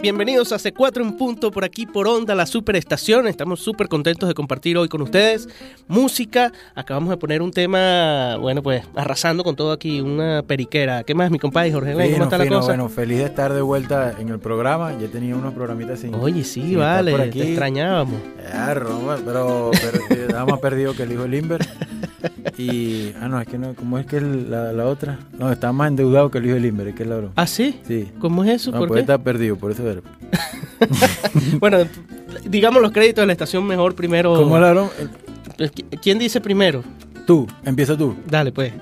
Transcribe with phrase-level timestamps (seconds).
[0.00, 3.26] Bienvenidos a C4 en punto por aquí por Onda, la superestación.
[3.26, 5.48] Estamos súper contentos de compartir hoy con ustedes
[5.88, 6.52] música.
[6.76, 11.02] Acabamos de poner un tema, bueno, pues arrasando con todo aquí, una periquera.
[11.02, 11.94] ¿Qué más, mi compadre Jorge?
[11.94, 12.68] ¿Cómo está la cosa?
[12.68, 14.96] Bueno, feliz de estar de vuelta en el programa.
[15.00, 16.14] Ya tenía unos programitas sin.
[16.14, 17.40] Oye, sí, vale, por aquí.
[17.40, 18.20] te extrañábamos.
[19.24, 19.70] pero,
[20.08, 21.66] pero nada más perdido que el hijo de Limber.
[22.58, 25.20] Y, ah, no, es que no, ¿cómo es que la, la otra?
[25.38, 27.80] No, está más endeudado que el hijo de Limber, es que es la ¿Ah, sí?
[27.86, 28.10] Sí.
[28.18, 28.72] ¿Cómo es eso?
[28.72, 29.18] No, ¿Por qué?
[29.18, 29.97] perdido, por eso era.
[31.60, 31.78] bueno,
[32.44, 34.34] digamos los créditos de la estación mejor primero.
[34.34, 34.90] ¿Cómo hablaron?
[35.56, 35.72] Pues,
[36.02, 36.82] ¿Quién dice primero?
[37.26, 38.16] Tú, empieza tú.
[38.26, 38.72] Dale, pues.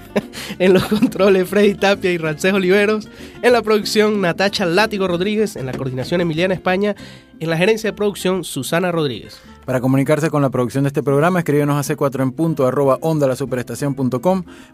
[0.58, 3.08] en los controles, Freddy Tapia y Rancés Oliveros.
[3.42, 5.56] En la producción, Natacha Látigo Rodríguez.
[5.56, 6.94] En la coordinación, Emiliana España.
[7.40, 9.40] En la gerencia de producción, Susana Rodríguez.
[9.66, 13.26] Para comunicarse con la producción de este programa, escríbenos a c4 en punto arroba onda
[13.26, 13.34] la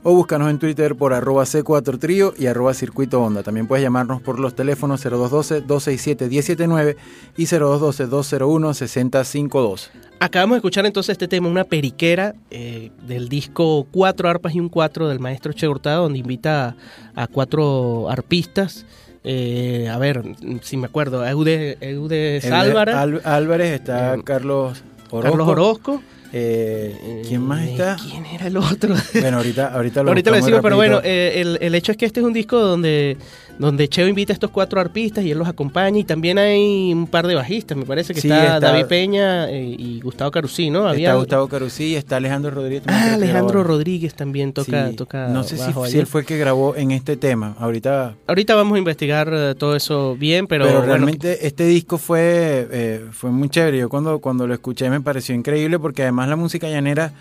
[0.02, 3.42] o búscanos en Twitter por arroba c4 trío y arroba circuito onda.
[3.42, 6.96] También puedes llamarnos por los teléfonos 0212-267-179
[7.38, 9.88] y 0212-201-6052.
[10.20, 14.68] Acabamos de escuchar entonces este tema, una periquera eh, del disco Cuatro arpas y un
[14.68, 16.76] cuatro del maestro Che Hurtado, donde invita
[17.14, 18.84] a, cuatro arpistas.
[19.24, 20.22] Eh, a ver,
[20.62, 22.94] si me acuerdo, Eudes, Eudes Álvarez.
[23.24, 25.30] Álvarez, está eh, Carlos Orozco.
[25.30, 26.02] Carlos Orozco.
[26.34, 27.96] Eh, ¿Quién más está?
[28.02, 28.94] ¿Quién era el otro?
[29.20, 32.20] Bueno, ahorita, ahorita lo Ahorita lo decimos, pero bueno, el, el, hecho es que este
[32.20, 33.18] es un disco donde
[33.58, 37.06] donde Cheo invita a estos cuatro arpistas y él los acompaña y también hay un
[37.06, 40.88] par de bajistas, me parece que está, David Peña eh, y Gustavo Carusí, ¿no?
[40.88, 41.08] Había...
[41.08, 42.82] Está Gustavo Carusí y está Alejandro Rodríguez.
[42.86, 46.90] Ah, Alejandro Rodríguez también toca, toca No sé si, él fue el que grabó en
[46.90, 48.14] este tema, ahorita...
[48.26, 50.66] Ahorita vamos a investigar eh, todo eso bien, pero...
[50.66, 55.00] Pero realmente este disco fue, eh, fue muy chévere, yo cuando, cuando lo escuché me
[55.00, 57.12] pareció increíble porque además la música llanera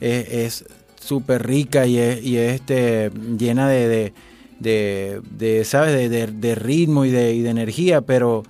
[0.00, 0.64] es
[1.08, 4.12] súper rica y es, y es este, llena de de,
[4.58, 6.10] de ¿sabes?
[6.10, 8.42] De, de, ritmo y de, y de energía, pero,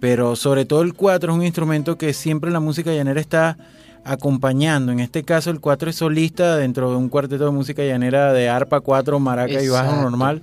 [0.00, 3.56] pero sobre todo el cuatro es un instrumento que siempre la música llanera está
[4.04, 4.92] acompañando.
[4.92, 8.48] En este caso el cuatro es solista dentro de un cuarteto de música llanera de
[8.48, 10.42] arpa, cuatro, maraca y bajo normal.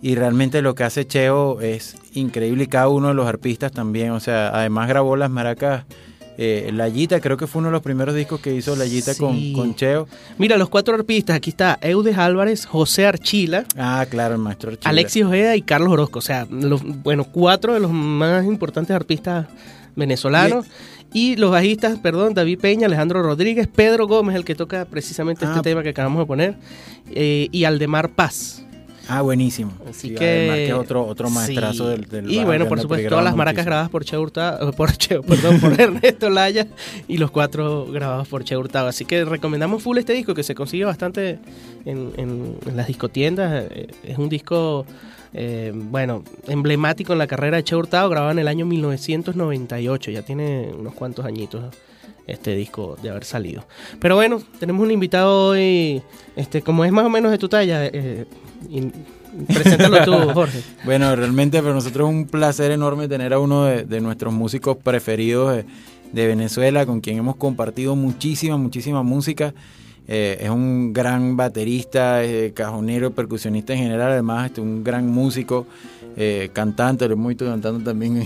[0.00, 4.10] Y realmente lo que hace Cheo es increíble y cada uno de los arpistas también.
[4.12, 5.84] O sea, además grabó las maracas
[6.40, 9.74] eh, Layita, creo que fue uno de los primeros discos que hizo Layita con, con,
[9.74, 10.06] Cheo.
[10.38, 13.64] Mira, los cuatro arpistas, aquí está Eudes Álvarez, José Archila.
[13.76, 14.88] Ah, claro, el maestro Archila.
[14.88, 16.20] Alexis Ojeda y Carlos Orozco.
[16.20, 19.46] O sea, los, bueno, cuatro de los más importantes artistas
[19.96, 20.66] venezolanos.
[21.12, 25.58] Y, los bajistas, perdón, David Peña, Alejandro Rodríguez, Pedro Gómez, el que toca precisamente este
[25.58, 25.62] ah.
[25.62, 26.54] tema que acabamos de poner,
[27.10, 28.62] eh, y Aldemar Paz.
[29.08, 29.72] Ah, buenísimo.
[29.88, 33.64] Así que, que otro otro maestrazo del, del, Y bueno, por supuesto, todas las maracas
[33.64, 36.66] grabadas por Che Hurtado, por Che, perdón, por Ernesto Laya
[37.08, 38.86] y los cuatro grabados por Che Hurtado.
[38.88, 41.38] Así que recomendamos full este disco que se consigue bastante
[41.86, 43.66] en, en, las discotiendas.
[43.70, 44.84] Eh, es un disco
[45.32, 50.22] eh, bueno, emblemático en la carrera de Che Hurtado, grabado en el año 1998, ya
[50.22, 51.64] tiene unos cuantos añitos
[52.28, 53.66] este disco de haber salido.
[53.98, 56.02] Pero bueno, tenemos un invitado hoy,
[56.36, 58.26] este, como es más o menos de tu talla, eh,
[59.46, 60.60] preséntalo tú, Jorge.
[60.84, 65.64] bueno, realmente para nosotros es un placer enorme tener a uno de, nuestros músicos preferidos
[66.12, 69.54] de, Venezuela, con quien hemos compartido muchísima, muchísima música.
[70.10, 75.66] Eh, es un gran baterista, eh, cajonero, percusionista en general, además este, un gran músico,
[76.16, 78.24] eh, cantante, lo hemos cantando también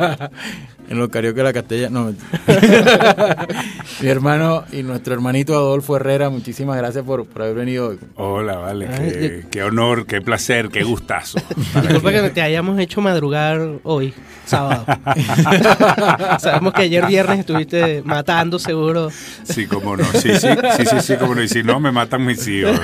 [0.88, 1.90] en los karaoke de la Castella.
[1.90, 2.12] No,
[4.00, 7.98] mi hermano y nuestro hermanito Adolfo Herrera, muchísimas gracias por, por haber venido hoy.
[8.16, 11.38] Hola, vale, qué, honor, qué placer, qué gustazo.
[11.82, 14.12] Disculpa que te hayamos hecho madrugar hoy,
[14.44, 14.84] sábado.
[16.38, 19.10] Sabemos que ayer viernes estuviste matando seguro.
[19.44, 22.24] Sí, cómo no, sí, sí, sí, sí, sí, cómo no, y si no, me matan
[22.24, 22.78] mis hijos.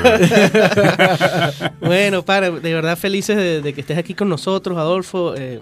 [1.80, 5.34] bueno, para, de verdad felices de, que estés aquí con nosotros, Adolfo.
[5.36, 5.60] Eh,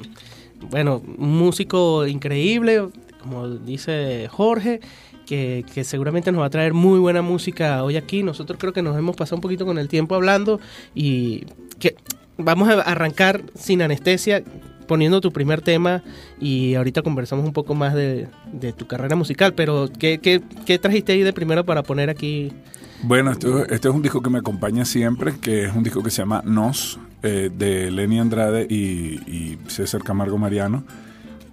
[0.71, 2.89] bueno, un músico increíble,
[3.21, 4.81] como dice Jorge,
[5.27, 8.23] que, seguramente nos va a traer muy buena música hoy aquí.
[8.23, 10.61] Nosotros creo que nos hemos pasado un poquito con el tiempo hablando
[10.95, 11.45] y
[11.79, 11.97] que
[12.37, 14.43] vamos a arrancar sin anestesia
[14.87, 16.03] poniendo tu primer tema
[16.41, 18.29] y ahorita conversamos un poco más de,
[18.77, 22.51] tu carrera musical, pero ¿qué, qué, trajiste ahí de primero para poner aquí?
[23.03, 26.23] Bueno, este es un disco que me acompaña siempre, que es un disco que se
[26.23, 30.85] llama Nos, eh, de Lenny Andrade y, César Camargo Mariano.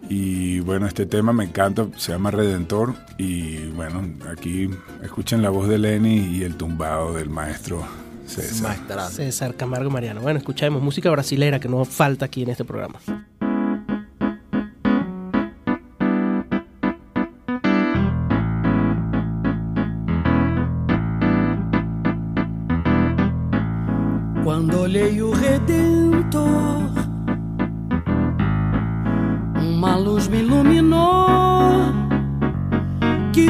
[0.07, 2.93] Y bueno, este tema me encanta, se llama Redentor.
[3.17, 4.69] Y bueno, aquí
[5.03, 7.85] escuchen la voz de Lenny y el tumbado del maestro
[8.27, 8.77] César.
[9.11, 10.21] César Camargo Mariano.
[10.21, 12.99] Bueno, escuchemos música brasilera que no falta aquí en este programa.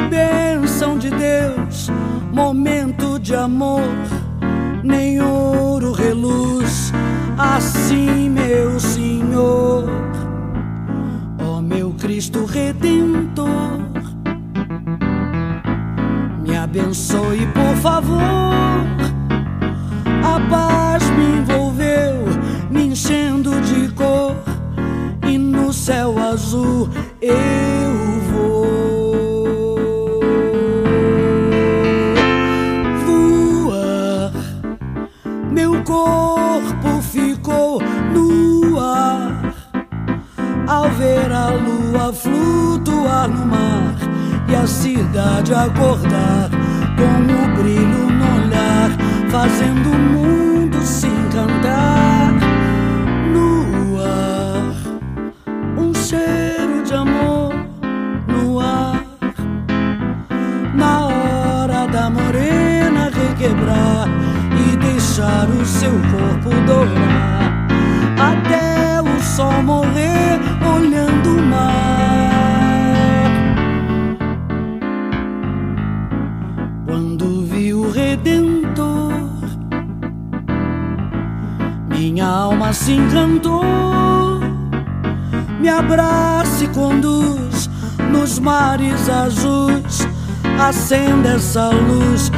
[0.06, 1.90] Bênção de Deus,
[2.32, 3.82] momento de amor,
[4.82, 6.92] nem ouro reluz,
[7.36, 9.84] assim, meu Senhor,
[11.38, 13.80] ó meu Cristo Redentor,
[16.40, 18.20] me abençoe, por favor.
[20.22, 22.26] A paz me envolveu,
[22.70, 24.36] me enchendo de cor,
[25.26, 26.88] e no céu azul
[27.20, 27.95] eu
[42.12, 43.94] flutuar no mar
[44.48, 46.50] e a cidade acordar
[46.96, 48.90] com o brilho no olhar
[49.28, 52.32] fazendo o mundo se encantar
[53.32, 54.72] no ar.
[55.76, 57.54] Um cheiro de amor
[58.28, 59.04] no ar.
[60.74, 64.08] Na hora da morena requebrar
[64.52, 67.15] e deixar o seu corpo dourar.
[82.66, 84.40] Alma se encantou.
[85.60, 87.70] Me abraça e conduz
[88.10, 90.06] nos mares azuis.
[90.58, 92.30] Acenda essa luz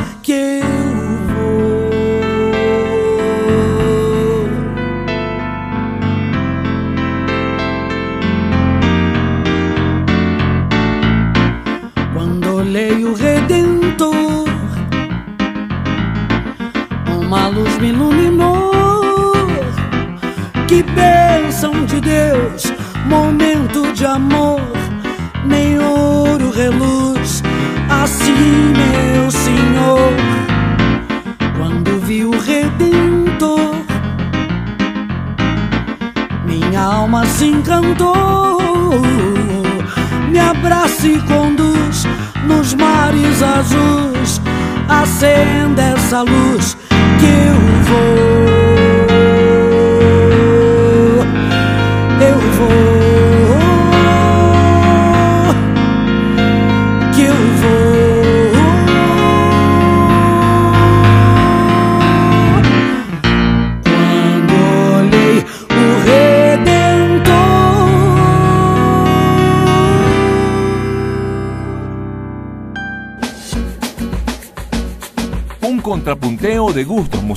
[28.38, 30.12] assim, meu Senhor.
[31.56, 33.74] Quando vi o Redentor,
[36.44, 39.00] minha alma se encantou.
[40.30, 42.06] Me abraça e conduz
[42.46, 44.40] nos mares azuis,
[44.88, 46.76] acenda essa luz
[47.18, 48.27] que eu vou.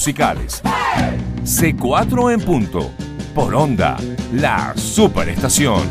[0.02, 0.64] Musicales.
[1.44, 2.90] C4 en punto.
[3.36, 3.98] Por onda,
[4.34, 5.84] la superestación.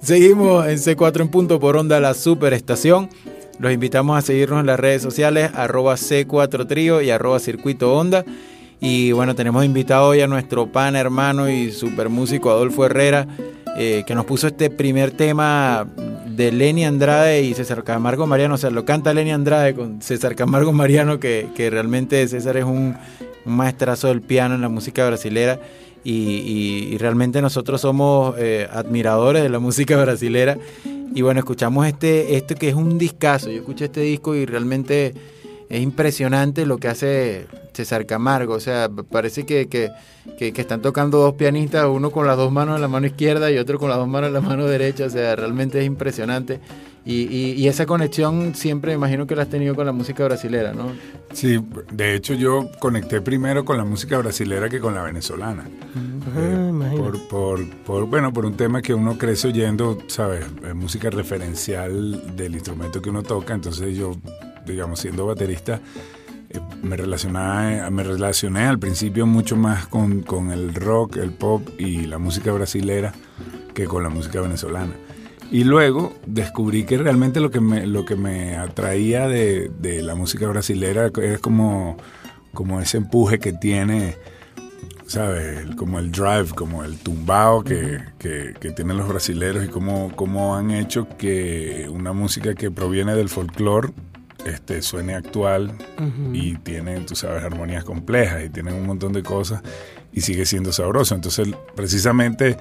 [0.00, 3.10] Seguimos en C4 en punto por onda la superestación.
[3.58, 8.24] Los invitamos a seguirnos en las redes sociales, arroba C4 Trío y arroba Circuito Onda.
[8.80, 13.26] Y bueno, tenemos invitado hoy a nuestro pan hermano y super músico Adolfo Herrera,
[13.76, 15.86] eh, que nos puso este primer tema
[16.38, 18.54] de Lenny Andrade y César Camargo Mariano.
[18.54, 22.64] O sea, lo canta Lenny Andrade con César Camargo Mariano, que, que realmente César es
[22.64, 22.96] un,
[23.44, 25.58] un maestrazo del piano en la música brasilera.
[26.04, 30.56] Y, y- realmente nosotros somos eh, admiradores de la música brasilera.
[31.12, 33.50] Y bueno, escuchamos este, este que es un discazo.
[33.50, 35.12] Yo escuché este disco y realmente
[35.68, 38.54] es impresionante lo que hace César Camargo.
[38.54, 39.90] O sea, parece que, que,
[40.38, 43.50] que- que están tocando dos pianistas, uno con las dos manos en la mano izquierda
[43.50, 45.04] y otro con las dos manos en la mano derecha.
[45.06, 46.60] O sea, realmente es impresionante.
[47.04, 50.74] Y, y- y esa conexión siempre imagino que la has tenido con la música brasilera,
[50.74, 50.92] ¿no?
[51.32, 51.58] Sí,
[51.90, 55.64] de hecho yo conecté primero con la música brasilera que con la venezolana.
[55.94, 56.98] Ah, Eh, imagínate.
[57.02, 60.44] por, por, por, bueno, por un tema que uno crece oyendo, ¿sabes?
[60.64, 63.54] Eh, música referencial del instrumento que uno toca.
[63.54, 64.14] Entonces yo,
[64.68, 65.80] digamos, siendo baterista,
[66.50, 71.68] eh, me, relacionaba, me relacioné al principio mucho más con, con el rock, el pop
[71.78, 73.12] y la música brasilera
[73.74, 74.92] que con la música venezolana.
[75.50, 80.14] Y luego descubrí que realmente lo que me, lo que me atraía de, de la
[80.14, 81.96] música brasilera es como,
[82.52, 84.16] como ese empuje que tiene,
[85.06, 85.64] ¿sabes?
[85.76, 90.54] Como el drive, como el tumbao que, que- que tienen los brasileros y cómo, cómo
[90.54, 93.88] han hecho que una música que proviene del folclore
[94.44, 95.72] este, suene actual
[96.32, 99.62] y tiene, tú sabes, armonías complejas y tiene un montón de cosas
[100.12, 101.14] y sigue siendo sabroso.
[101.14, 102.56] Entonces, precisamente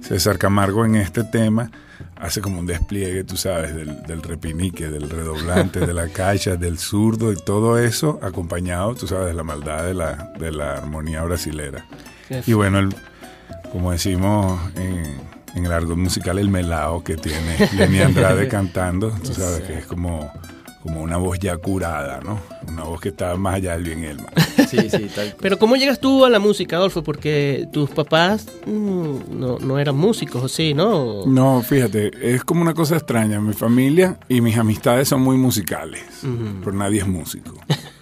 [0.00, 1.70] César Camargo en este tema
[2.16, 6.78] hace como un despliegue, tú sabes, del, del repinique, del redoblante, de la caixa, del
[6.78, 11.22] zurdo y todo eso acompañado, tú sabes, de la maldad de la, de la armonía
[11.24, 11.84] brasilera.
[12.28, 12.94] Qué Y bueno, el-
[13.72, 15.02] como decimos en,
[15.54, 19.86] en el argot musical, el melao que tiene Lenny Andrade cantando, tú sabes que es
[19.86, 20.30] como,
[20.82, 22.40] como una voz ya curada, ¿no?
[22.66, 24.32] Una voz que está más allá del bien y el mal.
[24.68, 25.36] Sí, sí, tal cual.
[25.40, 27.02] Pero ¿cómo llegas tú a la música, Adolfo?
[27.02, 31.24] Porque tus papás mm, no, no eran músicos, ¿o sí, no?
[31.26, 33.40] No, fíjate, es como una cosa extraña.
[33.40, 36.04] Mi familia y mis amistades son muy musicales,
[36.60, 37.54] pero nadie es músico.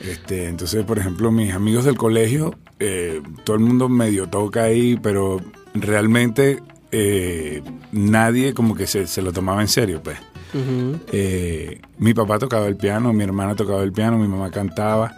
[0.00, 4.98] Este, entonces, por ejemplo, mis amigos del colegio, eh, todo el mundo medio toca ahí,
[5.00, 5.40] pero
[5.74, 10.18] realmente eh, nadie como que se, se lo tomaba en serio, pues.
[11.12, 15.12] Eh, mi papá tocaba el piano, mi hermana tocaba el piano, mi mamá cantaba.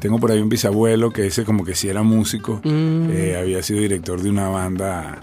[0.00, 3.10] Tengo por ahí un bisabuelo que ese como que sí era músico, Mm.
[3.10, 5.20] eh, había sido director de una banda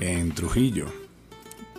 [0.00, 0.86] en Trujillo.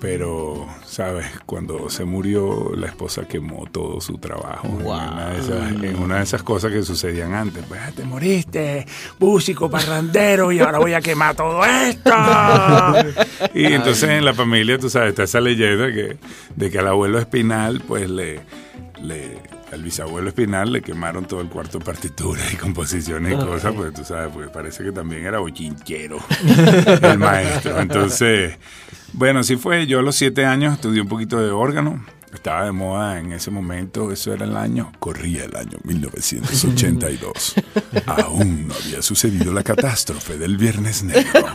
[0.01, 1.27] Pero, ¿sabes?
[1.45, 6.17] Cuando se murió, la esposa quemó todo su trabajo en, una de esas, en una
[6.17, 7.63] de esas cosas que sucedían antes.
[7.67, 8.87] Pues, "Ah, te moriste,
[9.19, 12.11] músico, parrandero, y ahora voy a quemar todo esto.
[13.53, 16.17] y entonces en la familia, tú sabes, está esa leyenda que,
[16.55, 18.39] de que al abuelo Espinal, pues le,
[19.03, 19.37] le
[19.71, 23.93] al bisabuelo Espinal le quemaron todo el cuarto de partituras y composiciones y cosas, pues
[23.93, 26.17] tú sabes, pues parece que también era bochinchero
[27.03, 27.79] el maestro.
[27.79, 28.57] Entonces,
[29.13, 29.87] bueno, así fue.
[29.87, 32.03] Yo a los siete años estudié un poquito de órgano.
[32.33, 37.55] Estaba de moda en ese momento, eso era el año, corría el año 1982.
[38.07, 41.45] Aún no había sucedido la catástrofe del Viernes Negro.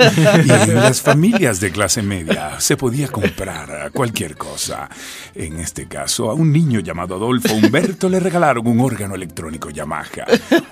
[0.45, 4.89] Y en las familias de clase media se podía comprar cualquier cosa.
[5.35, 10.07] En este caso, a un niño llamado Adolfo Humberto le regalaron un órgano electrónico Yamaha.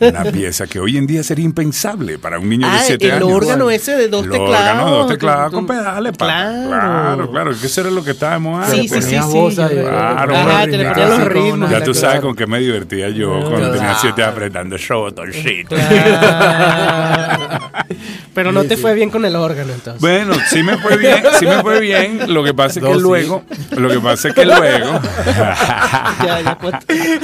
[0.00, 3.12] Una pieza que hoy en día sería impensable para un niño de Ah, siete el
[3.14, 3.32] años.
[3.32, 4.50] órgano ese de dos El teclados.
[4.58, 6.16] órgano de dos teclados Con- pedales.
[6.16, 6.68] Claro.
[6.68, 7.50] Claro, claro.
[7.58, 8.68] que eso era lo que estaba de moda.
[8.68, 9.16] Sí, sí, sí, sí,
[9.94, 11.70] Claro, Ajá, te le ponían los ritmos.
[11.70, 12.26] Ya tú sabes claro.
[12.28, 15.76] con qué me divertía yo cuando tenía siete apretando botoncito.
[15.76, 17.70] Claro.
[18.34, 20.00] Pero no te fue bien con el órgano entonces.
[20.00, 22.20] Bueno, sí me fue bien, sí me fue bien.
[22.34, 23.44] Lo que pasa es que luego,
[23.76, 25.00] lo que pasa es que luego,
[26.24, 27.18] ya, ya, cuánto- sí,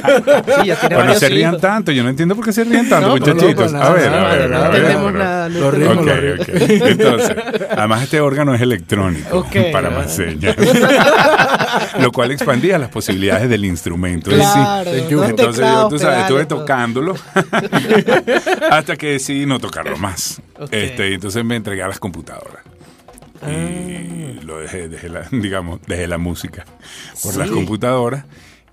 [0.67, 1.61] ya tiene bueno, se rían hijos.
[1.62, 1.91] tanto.
[1.93, 3.73] Yo no entiendo por qué se rían tanto, No, muchachitos.
[3.73, 4.75] no, a ver, nada, a ver, no a ver.
[4.77, 5.49] entendemos pero- nada.
[5.49, 6.87] no Los entendemos ritmos, Ok, los ok.
[6.91, 7.37] Entonces,
[7.77, 9.57] además este órgano es electrónico Ok.
[9.73, 10.55] para más señas.
[12.00, 12.31] Lo cual
[12.79, 14.31] las posibilidades del instrumento.
[14.31, 17.14] Claro, Sí, Entonces yo, tú sabes, estuve tocándolo
[18.71, 20.40] hasta que decidí no tocarlo más.
[20.59, 20.69] Ok.
[20.73, 22.62] Este, y entonces me entregué a las computadoras.
[23.47, 26.64] Y lo dejé, dejé la, digamos, dejé la música
[27.23, 28.25] por las computadoras.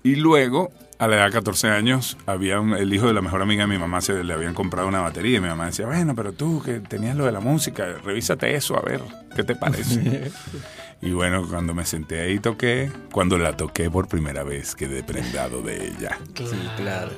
[0.02, 3.42] Y luego, a la edad de 14 años, había un- el hijo de la mejor
[3.42, 5.38] amiga de mi mamá, se le habían comprado una batería.
[5.38, 8.76] Y mi mamá decía, bueno, pero tú que tenías lo de la música, revísate eso,
[8.76, 9.00] a ver,
[9.34, 10.30] ¿qué te parece?
[11.00, 15.62] y bueno, cuando me senté ahí toqué, cuando la toqué por primera vez, quedé prendado
[15.62, 16.18] de ella.
[16.36, 17.10] Sí, claro.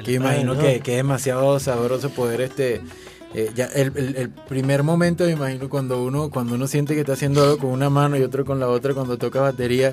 [0.00, 2.80] Aquí imagino que, que es demasiado sabroso poder este
[3.34, 7.00] eh, ya el, el- el primer momento me imagino cuando uno cuando uno siente que
[7.00, 9.92] está haciendo algo con una mano y otro con la otra cuando toca batería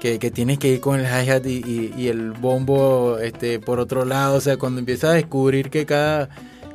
[0.00, 3.78] que, que tienes que ir con el hi-hat y, y- y el bombo este por
[3.78, 6.28] otro lado o sea cuando empiezas a descubrir que cada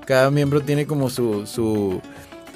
[0.06, 2.02] cada miembro tiene como su su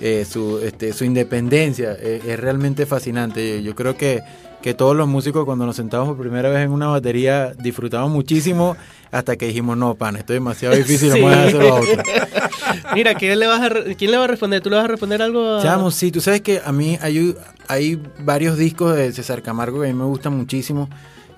[0.01, 4.21] eh, su, este, su independencia eh, es realmente fascinante yo creo que
[4.61, 8.77] que todos los músicos cuando nos sentamos por primera vez en una batería disfrutamos muchísimo
[9.11, 11.19] hasta que dijimos, no, pan, esto es demasiado difícil, Sí.
[11.21, 12.93] vamos a hacerlo a.
[12.95, 14.61] Mira, ¿quién le, vas a ¿quién le va a responder?
[14.61, 15.63] ¿Tú le vas a responder algo a...?
[15.63, 17.35] Chamo, sí, tú sabes que a mí hay,
[17.67, 20.89] hay varios discos de César Camargo que a mí me gustan muchísimo.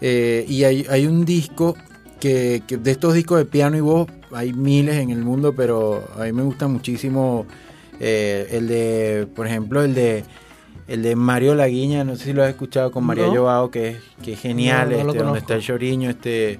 [0.02, 1.76] eh, y hay, hay un disco
[2.20, 6.04] que, que de estos discos de piano y voz, hay miles en el mundo, pero
[6.20, 7.46] a mí me gusta muchísimo
[8.04, 10.24] eh, el de, por ejemplo, el de
[10.88, 13.34] el de Mario Laguiña, no sé si lo has escuchado con María No.
[13.36, 16.60] Joao, que es, que es genial, No, no este, donde está el choriño, este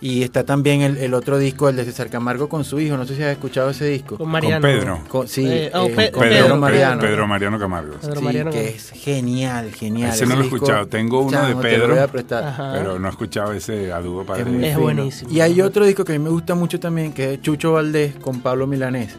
[0.00, 3.06] y está también el, el otro disco, el de César Camargo con su hijo, no
[3.06, 4.18] sé si has escuchado ese disco.
[4.18, 4.60] Con Mariano.
[4.60, 5.00] Con Pedro.
[5.08, 7.00] Con- sí, Eh, oh, eh, Pe- con Pedro, Pedro Mariano.
[7.00, 7.94] Pedro Mariano Camargo.
[8.02, 8.50] Pedro Sí, Mariano.
[8.50, 10.10] que es genial, genial.
[10.10, 10.86] Ese no lo he escuchado.
[10.88, 11.86] Tengo uno de Pedro.
[11.86, 12.44] lo voy a prestar.
[12.44, 12.72] Ajá.
[12.74, 15.30] Pero no he escuchado ese a dúo para Es Es buenísimo.
[15.30, 18.16] Y hay otro disco que a mí me gusta mucho también, que es Chucho Valdés
[18.16, 19.16] con Pablo Milanés.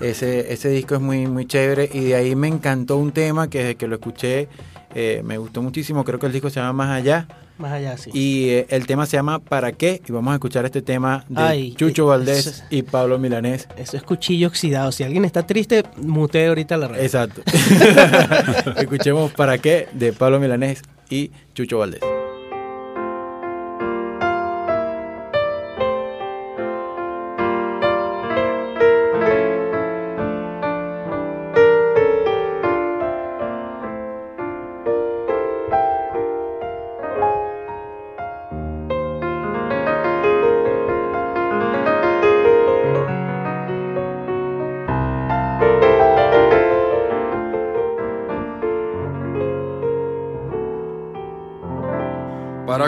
[0.00, 3.58] Ese, ese disco es muy, muy chévere y de ahí me encantó un tema que
[3.58, 4.48] desde que lo escuché
[4.94, 6.04] eh, me gustó muchísimo.
[6.04, 7.26] Creo que el disco se llama Más Allá
[7.58, 8.10] Más allá, sí.
[8.12, 10.00] y eh, el tema se llama ¿Para qué?
[10.06, 13.68] Y vamos a escuchar este tema de Ay, Chucho Valdés eso y Pablo Milanés.
[13.76, 14.92] Eso es cuchillo oxidado.
[14.92, 17.02] Si alguien está triste, mutee ahorita la red.
[17.02, 17.42] Exacto.
[18.76, 19.88] Escuchemos ¿Para qué?
[19.92, 22.17] de Pablo Milanés y Chucho Valdés.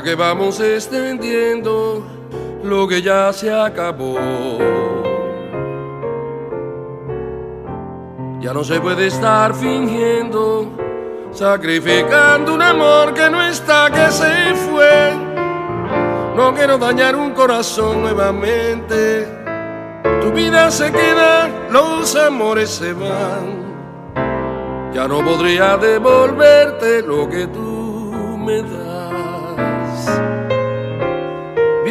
[0.00, 2.02] ¿Para que vamos extendiendo
[2.64, 4.16] lo que ya se acabó?
[8.40, 10.72] Ya no se puede estar fingiendo,
[11.32, 15.12] sacrificando un amor que no está, que se fue.
[16.34, 19.28] No quiero dañar un corazón nuevamente.
[20.22, 24.94] Tu vida se queda, los amores se van.
[24.94, 28.89] Ya no podría devolverte lo que tú me das.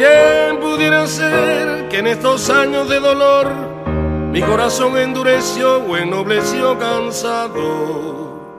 [0.00, 3.52] Bien pudiera ser que en estos años de dolor
[4.32, 8.56] mi corazón endureció o ennobleció cansado.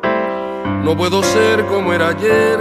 [0.83, 2.59] No puedo ser como era ayer,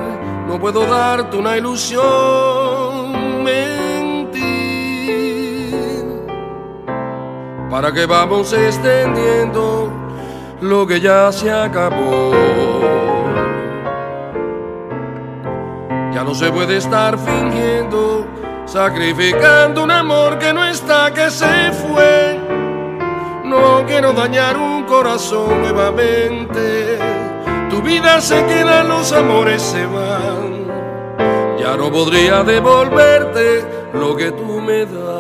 [0.49, 3.13] no puedo darte una ilusión,
[3.45, 4.41] mentir.
[7.69, 9.93] ¿Para que vamos extendiendo
[10.63, 12.33] lo que ya se acabó?
[16.15, 18.27] Ya no se puede estar fingiendo,
[18.73, 22.39] sacrificando un amor que no está, que se fue.
[23.45, 26.99] No quiero dañar un corazón nuevamente.
[27.69, 30.67] Tu vida se queda, los amores se van.
[31.59, 35.20] Ya no podría devolverte lo que tú me das.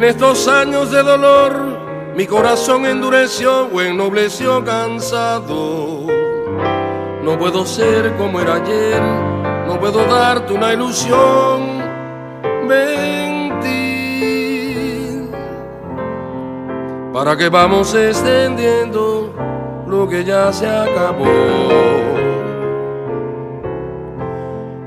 [0.00, 6.06] En estos años de dolor mi corazón endureció o ennobleció cansado.
[7.22, 9.02] No puedo ser como era ayer,
[9.66, 11.82] no puedo darte una ilusión,
[12.66, 13.60] mentir.
[17.12, 19.34] ¿Para que vamos extendiendo
[19.86, 21.26] lo que ya se acabó?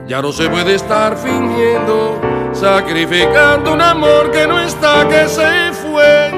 [0.07, 2.19] Ya no se puede estar fingiendo,
[2.53, 6.31] sacrificando un amor que no está, que se fue.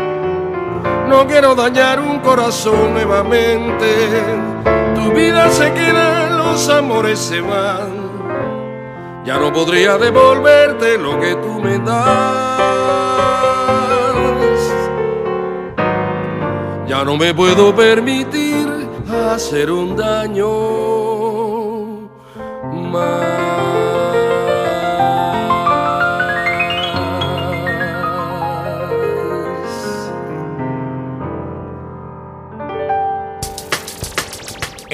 [1.08, 3.88] No quiero dañar un corazón nuevamente.
[4.96, 8.06] Tu vida se queda, los amores se van.
[9.24, 12.60] Ya no podría devolverte lo que tú me das.
[16.88, 18.68] Ya no me puedo permitir
[19.34, 20.50] hacer un daño
[22.92, 23.45] más.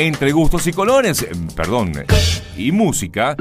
[0.01, 1.91] Entre gustos y colores, eh, perdón,
[2.57, 3.35] y música,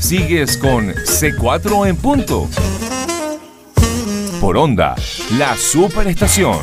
[0.00, 2.48] sigues con C4 en punto.
[4.40, 4.96] Por onda,
[5.38, 6.58] la superestación.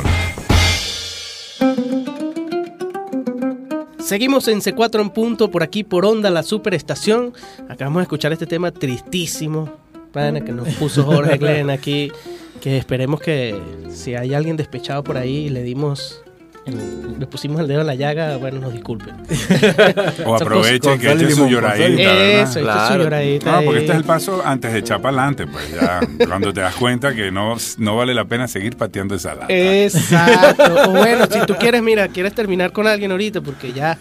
[3.98, 7.32] Seguimos en C4 en punto, por aquí por Onda, la superestación.
[7.66, 9.70] Acabamos de escuchar este tema tristísimo,
[10.12, 12.12] pana, que nos puso Jorge Glenn aquí.
[12.60, 16.22] Que esperemos que si hay alguien despechado por ahí le dimos.
[16.66, 19.14] Le pusimos el dedo en la llaga, bueno, nos disculpen.
[20.26, 22.02] O aprovechen que sal y eche su lloradita.
[22.42, 23.04] Eso, echa su Claro.
[23.04, 26.52] lloradita No, porque este es el paso antes de echar para adelante, pues ya cuando
[26.52, 29.46] te das cuenta que no, no vale la pena seguir pateando esa lata.
[29.48, 30.90] Exacto.
[30.90, 33.98] O bueno, si tú quieres, mira, quieres terminar con alguien ahorita porque ya,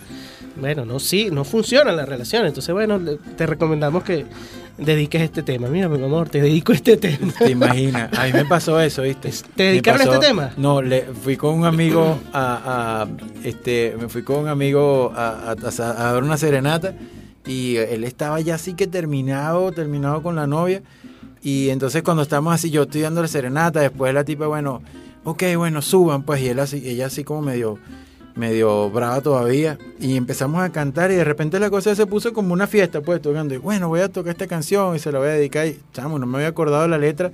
[0.60, 2.46] bueno, no sí, no funciona la relación.
[2.46, 3.00] Entonces, bueno,
[3.38, 4.26] te recomendamos que
[4.78, 5.68] dediques este tema.
[5.68, 7.34] Mira, mi amor, te dedico este tema.
[7.38, 9.32] Te imaginas, a mí me pasó eso, ¿viste?
[9.56, 10.52] ¿Te dedicaron a este tema?
[10.58, 13.08] No, le fui con un amigo a, a-
[13.44, 16.94] este, me fui con un amigo a, a- a- a dar una serenata
[17.46, 20.82] y él estaba ya así que terminado, terminado con la novia
[21.42, 24.82] y entonces cuando estamos así, yo estoy dando la serenata, después la tipa, bueno,
[25.24, 27.80] ok, bueno, suban, pues y él así, ella así como medio
[28.36, 32.54] medio brava todavía y empezamos a cantar y de repente la cosa se puso como
[32.54, 35.30] una fiesta pues tocando y bueno voy a tocar esta canción y se la voy
[35.30, 37.32] a dedicar y chamo no me había acordado la letra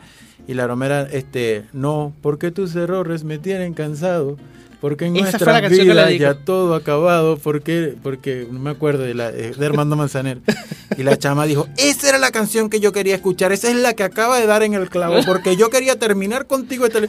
[0.47, 4.37] y la broma era este no porque tus errores me tienen cansado
[4.85, 8.59] Porque en Esa nuestra fue la canción que le ya todo acabado, porque, porque no
[8.59, 10.41] me acuerdo de, la, de Armando Manzanero.
[10.95, 13.93] Y la chama dijo, esa era la canción que yo quería escuchar, esa es la
[13.95, 16.85] que acaba de dar en el clavo, porque yo quería terminar contigo.
[16.85, 16.99] esta-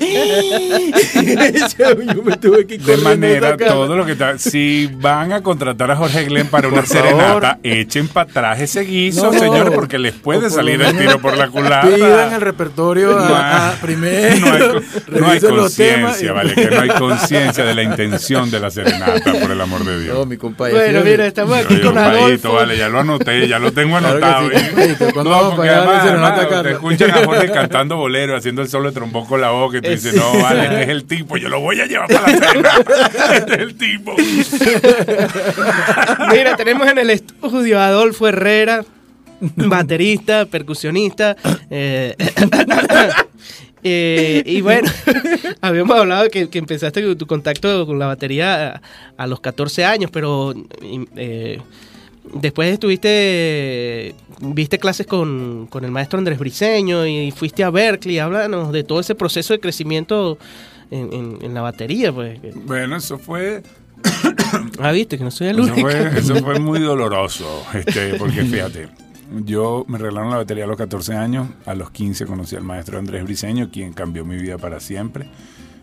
[2.14, 4.38] yo me tuve que De manera, todo lo que está.
[4.38, 7.08] Si van a contratar a Jorge Glenn para una Por favor.
[7.10, 11.20] serenata, echen para atrás ese guiso, No, señores, porque les puede por salir el tiro
[11.20, 11.86] por la culata.
[11.94, 14.80] Pidan el repertorio a- a- primero.
[15.10, 19.32] No hay, no conciencia, vale, que no hay conciencia de la intención de la serenata,
[19.40, 20.16] por el amor de Dios.
[20.16, 20.74] No, mi compadre.
[20.74, 22.52] Bueno, mira, estamos aquí con Adolfo.
[22.54, 24.48] vale, ya lo anoté, ya lo tengo Claro que anotado.
[24.50, 24.66] sí, ¿eh?
[24.70, 28.68] compadrito, ¿cuándo No, vamos porque además, serenata, te escuchan a Jorge cantando bolero, haciendo el
[28.68, 31.36] solo de trombón con la boca, y tú dices, no, vale, este es el tipo,
[31.36, 32.70] yo lo voy a llevar para la cena.
[33.36, 34.14] Este es el tipo.
[36.32, 38.84] Mira, tenemos en el estudio a Adolfo Herrera,
[39.40, 41.36] baterista, percusionista.
[41.70, 42.14] eh,
[43.88, 44.90] eh, y bueno,
[45.60, 48.74] habíamos hablado que, que empezaste tu- tu contacto con la batería
[49.16, 50.54] a, a los 14 años, pero
[51.16, 51.60] eh,
[52.34, 58.18] después estuviste, viste clases con, con el maestro Andrés Briseño y fuiste a Berkeley.
[58.18, 60.38] Háblanos de todo ese proceso de crecimiento
[60.90, 62.12] en, en- en la batería.
[62.12, 62.38] Pues.
[62.64, 63.62] Bueno, eso fue
[64.78, 65.88] Ah, viste, que no soy el Eso único.
[65.88, 68.88] fue, eso fue muy doloroso, este, porque fíjate,
[69.44, 72.98] yo me regalaron la batería a los 14 años, a los 15 conocí al maestro
[72.98, 75.28] Andrés Briseño, quien cambió mi vida para siempre,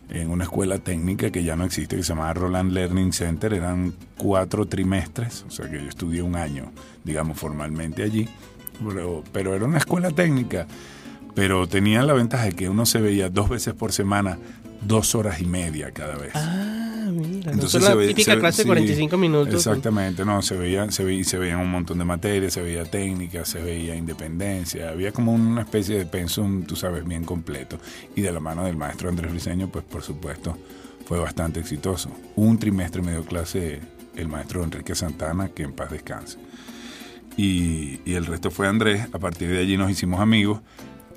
[0.10, 3.94] en una escuela técnica que ya no existe, que se llamaba Roland Learning Center, eran
[4.18, 6.72] cuatro trimestres, o sea que yo estudié un año,
[7.04, 8.30] digamos, formalmente allí,
[8.88, 10.68] pero, pero era una escuela técnica,
[11.36, 14.38] pero tenía la ventaja de que uno se veía dos veces por semana,
[14.82, 16.34] dos horas y media cada vez.
[16.36, 16.83] Ah,
[17.14, 17.48] mira.
[17.48, 19.54] no Entonces son la ve- típica clase de sí, 45 minutos.
[19.54, 23.46] Exactamente, no, se veían, se veía, se veían un montón de materias, se veía técnica,
[23.46, 27.78] se veía independencia, había como una especie de pensum, tú sabes, bien completo.
[28.16, 30.58] Y de la mano del maestro Andrés Briseño, pues por supuesto,
[31.06, 32.10] fue bastante exitoso.
[32.36, 33.80] Un trimestre me dio clase
[34.16, 36.38] el maestro Enrique Santana, que en paz descanse.
[37.36, 40.62] Y, y el resto fue Andrés, a partir de allí nos hicimos amigos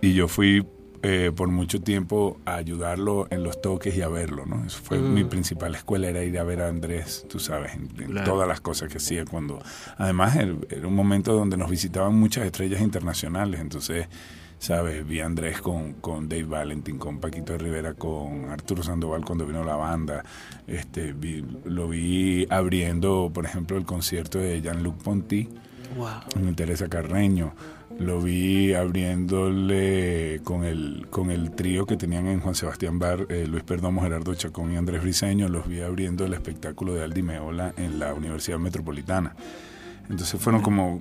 [0.00, 0.64] y yo fui
[1.02, 4.64] eh, por mucho tiempo a ayudarlo en los toques y a verlo, ¿no?
[4.66, 8.10] Eso fue mi principal escuela, era ir a ver a Andrés, tú sabes, en, en
[8.12, 8.30] Claro.
[8.30, 9.60] todas las cosas que hacía cuando...
[9.98, 14.06] Además, era, era un momento donde nos visitaban muchas estrellas internacionales, entonces,
[14.58, 15.06] ¿sabes?
[15.06, 19.46] Vi a Andrés con, con Dave Valentin, con Paquito de Rivera, con Arturo Sandoval cuando
[19.46, 20.24] vino la banda,
[20.66, 25.48] este, vi- lo vi abriendo, por ejemplo, el concierto de Jean-Luc Ponty,
[25.96, 26.08] Wow.
[26.32, 27.54] con Teresa Carreño.
[27.98, 33.46] Lo vi abriéndole con el, con el trío que tenían en Juan Sebastián Bar, eh,
[33.46, 35.48] Luis Perdomo, Gerardo Chacón y Andrés Briseño.
[35.48, 39.34] Los vi abriendo el espectáculo de Aldi Meola en la Universidad Metropolitana.
[40.10, 41.00] Entonces fueron como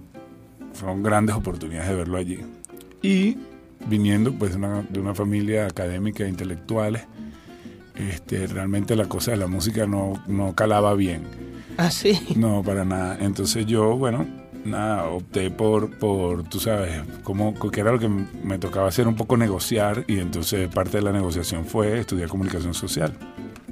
[0.74, 2.40] fueron grandes oportunidades de verlo allí.
[3.02, 3.38] Y
[3.88, 7.04] viniendo pues de una, de una familia académica e intelectuales,
[7.96, 11.24] este, realmente la cosa de la música no, no calaba bien.
[11.78, 12.20] Ah, sí.
[12.36, 13.18] No, para nada.
[13.20, 14.26] Entonces yo, bueno,
[14.66, 19.16] nada, opté por, por tú sabes, como que era lo que me tocaba hacer un
[19.16, 23.14] poco negociar y entonces parte de la negociación fue estudiar comunicación social.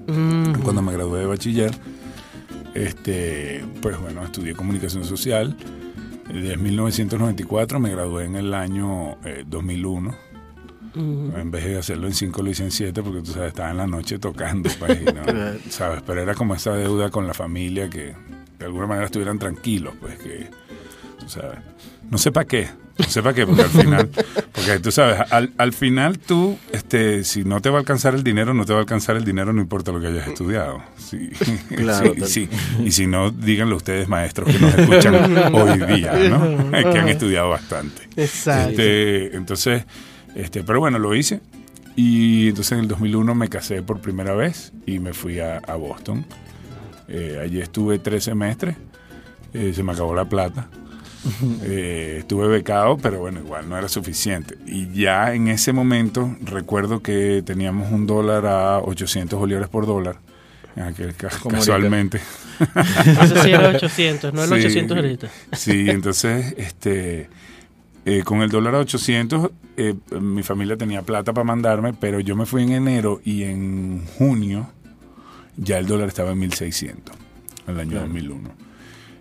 [0.08, 0.62] Mm.
[0.64, 1.72] Cuando me gradué de bachiller,
[2.74, 5.56] este, pues bueno, estudié comunicación social.
[6.32, 10.16] Desde 1994 me gradué en el año eh, 2001.
[10.96, 11.36] Mm.
[11.36, 13.78] En vez de hacerlo en 5 lo hice en 7 porque tú sabes, estaba en
[13.78, 15.24] la noche tocando, pues, no,
[15.70, 16.04] ¿sabes?
[16.06, 18.14] Pero era como esa deuda con la familia que
[18.60, 20.50] de alguna manera estuvieran tranquilos, pues que,
[21.24, 21.60] tú sabes,
[22.10, 24.10] no sé para qué, no sé para qué, porque al final,
[24.52, 28.24] porque tú sabes, al, al final tú, este, si no te va a alcanzar el
[28.24, 30.84] dinero, no te va a alcanzar el dinero, no importa lo que hayas estudiado.
[30.98, 31.30] Sí,
[31.76, 32.48] Claro, sí.
[32.84, 35.16] Y si no, díganlo ustedes, maestros, que nos escuchan
[35.56, 36.72] hoy día, ¿no?
[36.92, 38.04] que han estudiado bastante.
[38.16, 38.70] Exacto.
[38.72, 39.86] Este, entonces,
[40.36, 41.42] este, pero bueno, lo hice.
[41.96, 45.76] Y entonces en el 2001 me casé por primera vez y me fui a, a
[45.76, 46.26] Boston.
[47.08, 48.76] Eh, allí estuve tres semestres.
[49.54, 50.68] Eh, se me acabó la plata.
[51.64, 54.58] Eh, estuve becado, pero bueno, igual no era suficiente.
[54.66, 60.18] Y ya en ese momento recuerdo que teníamos un dólar a 800 bolívares por dólar.
[60.76, 62.20] En aquel ca- Como casualmente.
[63.22, 64.56] Eso sí era 800, no el Sí.
[64.56, 65.28] 800 ahorita.
[65.54, 67.30] Sí, entonces, este,
[68.06, 72.36] eh, con el dólar a 800, eh, mi familia tenía plata para mandarme, pero yo
[72.36, 74.70] me fui en enero y en junio
[75.58, 77.16] ya el dólar estaba en 1600,
[77.68, 78.50] en el año 2001.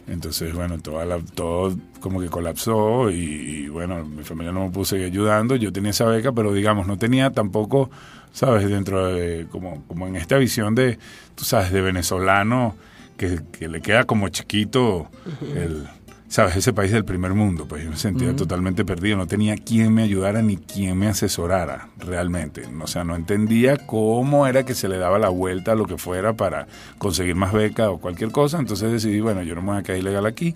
[0.08, 4.70] Entonces, bueno, toda la- todo como que colapsó y, y, bueno, mi familia no me
[4.70, 5.54] puso seguir ayudando.
[5.56, 7.90] Yo tenía esa beca, pero digamos, no tenía tampoco,
[8.32, 8.68] ¿sabes?
[8.68, 10.98] Dentro de, como, como en esta visión de,
[11.36, 12.74] tú sabes, de venezolano
[13.16, 15.06] que, que le queda como chiquito
[15.54, 15.86] el...
[16.32, 16.56] ¿sabes?
[16.56, 20.02] Ese país del primer mundo, pues yo me sentía totalmente perdido, no tenía quien me
[20.02, 22.62] ayudara ni quien me asesorara realmente.
[22.80, 25.98] O sea, no entendía cómo era que se le daba la vuelta a lo que
[25.98, 26.66] fuera para
[26.96, 28.58] conseguir más beca o cualquier cosa.
[28.58, 30.54] Entonces decidí, bueno, yo no me voy a quedar ilegal aquí.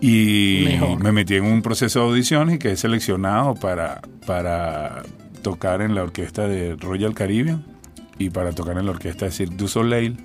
[0.00, 1.02] Y Mejor.
[1.02, 5.02] me metí en un proceso de audiciones y quedé seleccionado para, para
[5.42, 7.64] tocar en la orquesta de Royal Caribbean
[8.16, 10.18] y para tocar en la orquesta de Cirque du Soleil.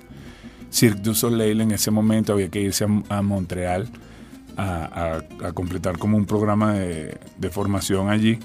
[0.70, 3.88] Cirque du Soleil en ese momento había que irse a, a Montreal
[4.58, 8.38] a, a- a completar como un programa de, de formación allí.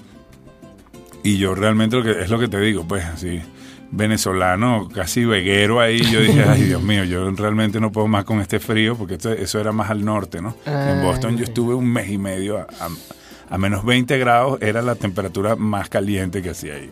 [1.22, 3.40] Y yo realmente lo que, es lo que te digo, pues así,
[3.90, 8.40] venezolano, casi veguero ahí, yo dije, ay Dios mío, yo realmente no puedo más con
[8.40, 10.54] este frío, porque esto- eso era más al norte, ¿no?
[10.66, 12.66] en Boston yo estuve un mes y medio a,
[13.54, 16.90] a- menos 20 grados, era la temperatura más caliente que hacía ahí.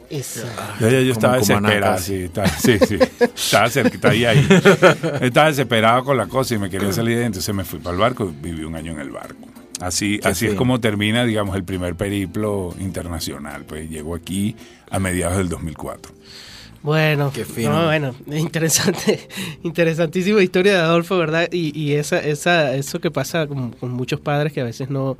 [0.80, 4.46] Ya, yo Como estaba desesperado, sí, estaba, sí, sí, estaba cerquita ahí, ahí.
[5.20, 7.94] Estaba desesperado con la cosa y me quería salir de ahí, entonces me fui para
[7.94, 9.48] el barco y viví un año en el barco.
[9.80, 13.64] Así, Qué así es como termina, digamos, el primer periplo internacional.
[13.64, 14.54] Pues llego aquí
[14.90, 16.12] a mediados del 2004.
[16.82, 17.70] Bueno, Qué fino.
[17.72, 19.28] no, bueno, interesante,
[19.62, 21.48] interesantísima historia de Adolfo, ¿verdad?
[21.52, 25.16] Y, y esa, esa, eso que pasa con, con muchos padres que a veces no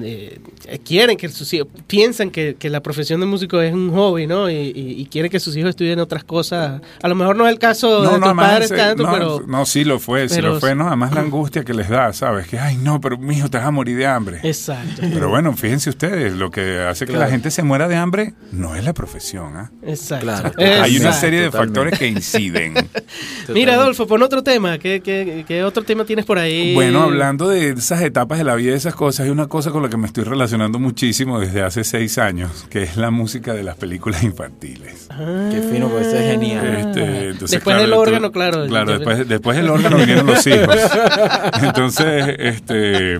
[0.00, 0.38] eh,
[0.84, 4.48] quieren que sus hijos, piensan que, que la profesión de músico es un hobby, ¿no?
[4.48, 6.80] Y, y- y quieren que sus hijos estudien otras cosas.
[7.02, 9.44] A lo mejor no es el caso de tus además padres ese- tanto, no, pero...
[9.48, 10.86] no, sí lo fue, sí lo fue, ¿no?
[10.86, 12.46] Además la angustia que les da, ¿sabes?
[12.46, 14.38] Que, ay, no, pero mi hijo te vas a morir de hambre.
[14.44, 17.24] Exacto, Pero bueno, fíjense ustedes, lo que hace que Claro.
[17.26, 19.72] la gente se muera de hambre no es la profesión, ¿ah?
[19.82, 20.26] exacto.
[20.26, 20.52] Claro.
[20.80, 21.80] Hay una serie de totalmente.
[21.80, 22.74] factores que inciden.
[23.48, 24.78] Mira, Adolfo, pon otro tema.
[24.78, 26.74] ¿Qué, qué, qué otro tema tienes por ahí?
[26.74, 29.82] Bueno, hablando de esas etapas de la vida, de esas cosas, hay una cosa con
[29.82, 33.62] la que me estoy relacionando muchísimo desde hace seis años, que es la música de
[33.62, 35.08] las películas infantiles.
[35.08, 36.66] Qué fino, pues eso es genial.
[36.66, 38.66] Este, entonces, Después claro, del tú- órgano, claro.
[38.66, 40.76] Claro, después, después del órgano vinieron los hijos.
[41.62, 43.18] Entonces, este,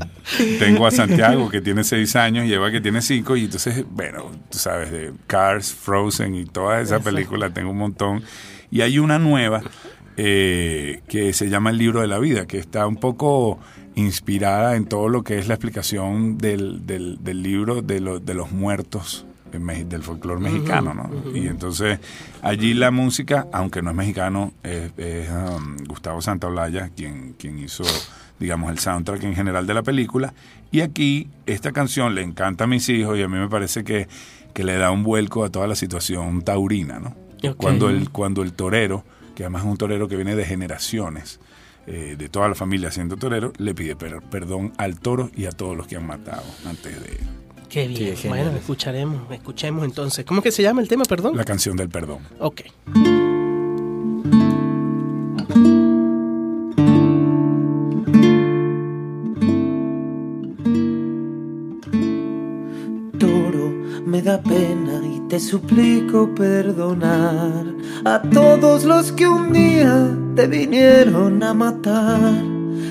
[0.59, 4.31] tengo a Santiago que tiene seis años y Eva que tiene cinco y entonces, bueno,
[4.51, 8.23] tú sabes, de Cars, Frozen y todas esas películas tengo un montón.
[8.71, 9.63] Y hay una nueva
[10.17, 13.59] eh, que se llama El libro de la vida, que está un poco
[13.95, 18.35] inspirada en todo lo que es la explicación del, del, del libro de, lo- de
[18.35, 21.11] los muertos del folclore mexicano, ¿no?
[21.35, 21.99] Y entonces
[22.41, 27.85] allí la música, aunque no es mexicano, es, es, um, Gustavo Santaolalla quien, quien hizo,
[28.41, 30.33] digamos, el soundtrack en general de la película.
[30.71, 34.09] Y aquí esta canción le encanta a mis hijos y a mí me parece que,
[34.55, 37.15] que le da un vuelco a toda la situación taurina, ¿no?
[37.57, 41.41] Cuando, el, cuando el torero, que además es un torero que viene de generaciones,
[41.87, 45.51] eh, de toda la familia siendo torero, le pide per- perdón al toro y a
[45.53, 47.19] todos los que han matado antes de él.
[47.69, 48.17] Qué bien.
[48.17, 50.25] Sí, bueno, escucharemos, escuchemos entonces.
[50.27, 51.37] ¿Cómo que se llama el tema, perdón?
[51.37, 52.19] La canción del perdón.
[52.39, 52.61] Ok.
[65.53, 67.67] Suplico perdonar
[68.07, 72.33] a todos los que un día te vinieron a matar.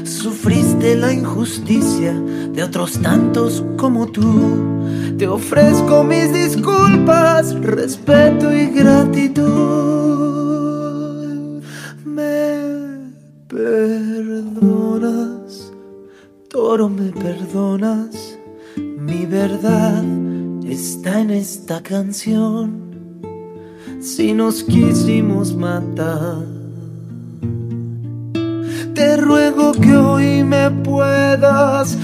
[0.04, 5.15] Sufriste la injusticia de otros tantos como tú.
[5.17, 9.41] Te ofrezco mis disculpas, respeto y gratitud.
[12.06, 12.60] Me
[13.47, 14.93] perdonas,
[16.47, 18.38] toro, me perdonas.
[18.78, 20.20] Mi verdad
[20.71, 22.91] está en esta canción.
[23.99, 26.45] Si nos quisimos matar,
[28.93, 31.97] te ruego que hoy me puedas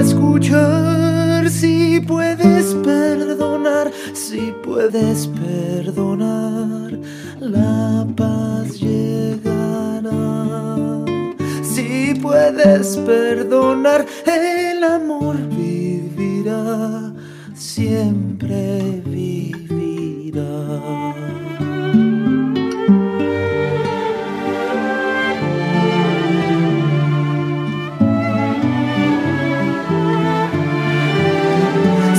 [0.00, 1.48] escuchar.
[1.48, 6.98] Si puedes perdonar, si puedes perdonar,
[7.40, 10.12] la paz llegará.
[11.62, 17.11] Si puedes perdonar, el amor vivirá,
[17.74, 20.44] siempre vivirá.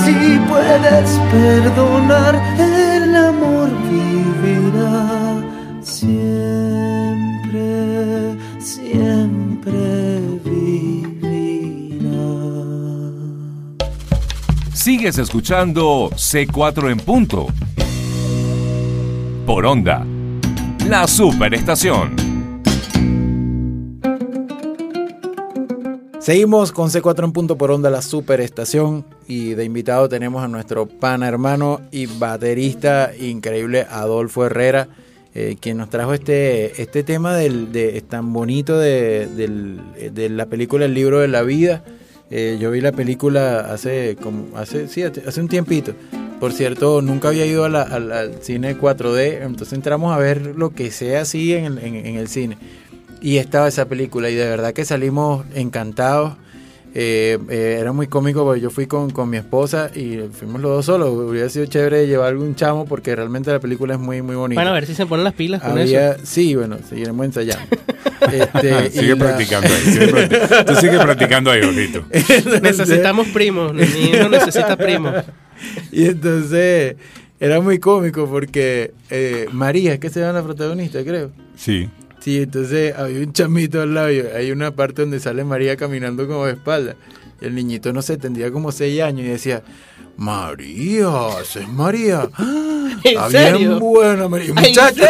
[0.03, 2.33] Si puedes perdonar,
[14.83, 17.47] Sigues escuchando C4 en punto.
[19.45, 20.05] Por onda.
[20.89, 22.13] La superestación.
[26.19, 29.05] Seguimos con C4 en punto por onda, la superestación.
[29.25, 34.89] Y de invitado tenemos a nuestro pana hermano y baterista increíble Adolfo Herrera,
[35.33, 39.79] eh, quien nos trajo este, este tema del, de, tan bonito de, del-
[40.13, 41.85] de la película El libro de la vida.
[42.35, 45.93] Eh, yo vi la película hace como hace sí hace un tiempito.
[46.39, 51.21] Por cierto, nunca había ido al, cine 4D, entonces entramos a ver lo que sea
[51.21, 52.57] así en en- en el cine.
[53.21, 56.33] Y estaba esa película y de verdad que salimos encantados.
[56.95, 60.71] Eh, eh, era muy cómico porque yo fui con, con mi esposa y fuimos los
[60.71, 61.09] dos solos.
[61.09, 64.59] Hubiera sido chévere llevar algún chamo porque realmente la película es muy muy bonita.
[64.61, 66.21] Bueno, a ver si se ponen las pilas con Había, eso.
[66.25, 67.65] sí, bueno, seguiremos ensayando.
[68.23, 69.81] Este, Sigue la- practicando ahí.
[69.81, 72.05] Sigue practi- Tú sigue practicando ahí, Jorgito.
[72.61, 75.13] Necesitamos primos, mi hijo necesita primos.
[75.91, 76.95] Y entonces
[77.37, 81.31] era muy cómico porque eh, María, es que se llama la protagonista, creo.
[81.57, 81.89] Sí.
[82.23, 86.25] Sí, entonces había un chamito al lado y hay una parte donde sale María caminando
[86.27, 86.95] como de espalda.
[87.41, 89.61] Y el niñito, no sé, tendría como seis años y decía,
[90.15, 91.07] María,
[91.41, 92.29] esa es María.
[92.33, 92.69] ¡Ah!
[93.03, 93.57] ¿En Está serio?
[93.57, 94.53] bien buena, María.
[94.55, 95.03] Ay, ¿en Muchacho.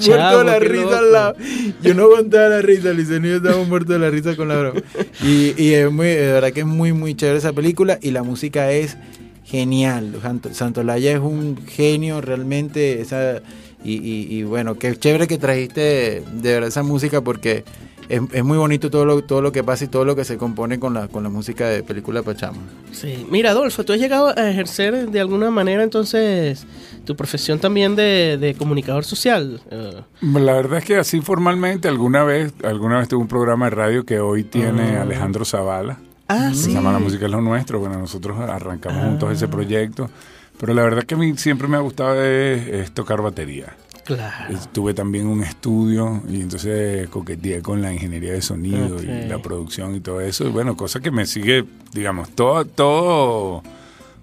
[0.00, 1.36] yo muerto de la risa al lado.
[1.82, 4.80] Yo no aguantaba la risa, yo estábamos muertos de la risa con la broma.
[5.24, 8.22] Y, y es muy, de verdad que es muy, muy chévere esa película y la
[8.22, 8.96] música es
[9.44, 10.16] genial.
[10.22, 13.00] Santo- Santolaya es un genio realmente.
[13.00, 13.40] Esa,
[13.84, 17.64] y, y, y bueno, qué chévere que trajiste de verdad esa música porque
[18.08, 20.36] es, es muy bonito todo lo, todo lo que pasa y todo lo que se
[20.36, 22.58] compone con la, con la música de película de Pachama.
[22.92, 23.26] Sí.
[23.30, 26.66] Mira, Adolfo, tú has llegado a ejercer de alguna manera entonces
[27.06, 29.60] tu profesión también de, de comunicador social.
[29.70, 33.70] Eh, La verdad es que así formalmente alguna vez, alguna vez tuve un programa de
[33.70, 35.02] radio que hoy tiene Ah.
[35.02, 35.98] Alejandro Zavala.
[36.28, 36.72] ah, Se sí.
[36.74, 37.78] llama La Música es lo Nuestro.
[37.80, 40.10] Bueno, nosotros arrancamos juntos ese proyecto.
[40.58, 43.76] Pero la verdad que a mí siempre me ha gustado es, es tocar batería.
[44.04, 44.58] Claro.
[44.72, 49.94] Tuve también un estudio y entonces coqueteé con la ingeniería de sonido y la producción
[49.94, 50.44] y todo eso.
[50.44, 53.62] Y bueno, cosa que me sigue, digamos, todo, todo,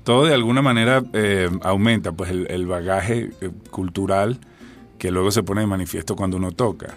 [0.03, 4.39] todo de alguna manera eh, aumenta, pues el, el bagaje eh, cultural
[4.99, 6.95] que luego se pone de manifiesto cuando uno toca.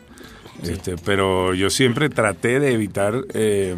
[0.62, 3.76] Este, pero yo siempre traté de evitar, eh,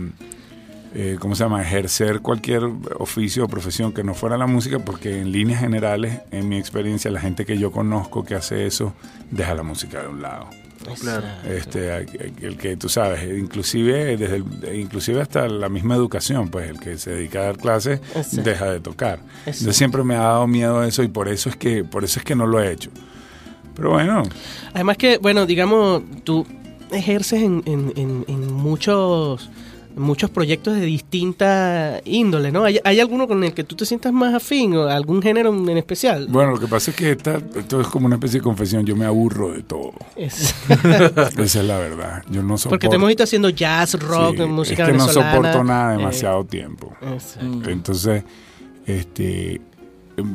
[0.99, 2.63] eh, ¿cómo se llama?, ejercer cualquier
[2.99, 7.11] oficio o profesión que no fuera la música, porque en líneas generales, en mi experiencia,
[7.11, 8.95] la gente que yo conozco que hace eso,
[9.31, 10.47] deja la música de un lado.
[11.01, 11.27] Claro.
[11.45, 11.97] Este,
[12.47, 16.97] el que tú sabes, inclusive desde el- inclusive hasta la misma educación, pues el que
[16.97, 18.01] se dedica a dar clases
[18.33, 19.15] deja de tocar.
[19.19, 19.51] Exacto.
[19.51, 22.25] Entonces siempre me ha dado miedo eso y por eso es que por eso es
[22.25, 22.91] que no lo he hecho.
[23.75, 24.23] Pero bueno,
[24.75, 26.47] Además que, bueno, digamos, tú
[26.93, 29.51] ejerces en, en, en, en muchos
[29.97, 32.65] muchos proyectos de distinta índole, ¿no?
[32.65, 35.77] ¿Hay, ¿Hay alguno con el que tú te sientas más afín o algún género en
[35.77, 36.27] especial?
[36.29, 38.95] bueno, lo que pasa es que esta, esto es como una especie de confesión, yo
[38.95, 39.95] me aburro de todo.
[40.15, 40.55] Es-
[41.39, 42.23] Esa es la verdad.
[42.31, 45.09] Yo no soporto porque te hemos visto haciendo jazz, rock, Sí, música es que no
[45.09, 46.95] soporto nada eh, demasiado tiempo.
[47.01, 47.71] exacto.
[47.71, 48.25] Entonces,
[48.87, 49.61] este,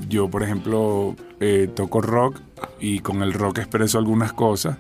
[0.09, 2.39] yo por ejemplo eh, toco rock
[2.79, 4.77] y con el rock expreso algunas cosas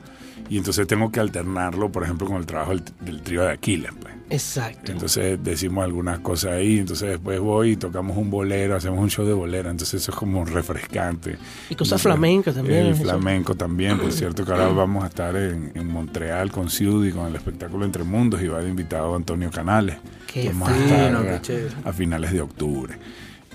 [0.51, 3.91] y entonces tengo que alternarlo, por ejemplo, con el trabajo del, del trío de Aquiles.
[3.99, 4.13] pues.
[4.29, 4.91] Exacto.
[4.93, 9.25] Entonces decimos algunas cosas ahí, entonces después voy y tocamos un bolero, hacemos un show
[9.25, 11.37] de bolero, entonces eso es como refrescante.
[11.69, 13.03] Y cosas flamencas también, El eso.
[13.03, 17.11] flamenco también, por cierto, que ahora vamos a estar en, en Montreal con Ciudad y
[17.11, 19.97] con el espectáculo Entre Mundos y va de invitado Antonio Canales.
[20.31, 21.75] Qué Vamos a fino, estar qué a- chévere.
[21.83, 22.93] a finales de octubre.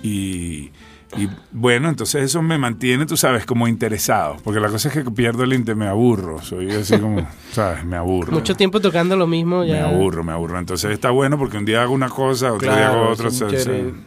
[0.02, 0.70] Y,
[1.16, 5.10] y bueno, entonces eso me mantiene, tú sabes, como interesado, porque la cosa es que
[5.10, 8.32] pierdo el inte, me aburro, soy así como, sabes, me aburro.
[8.32, 9.88] Mucho tiempo tocando lo mismo Me ya.
[9.88, 10.58] aburro, me aburro.
[10.58, 13.28] Entonces está bueno porque un día hago una cosa, otro día hago otra.